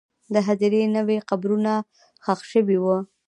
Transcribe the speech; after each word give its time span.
د 0.33 0.35
هدیرې 0.47 0.81
نوې 0.97 1.17
قبرونه 1.29 1.73
ښخ 2.23 2.39
شوي 2.51 2.77
وو. 2.83 2.97